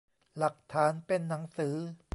[0.37, 1.75] หลักฐานเป็นหนังสือ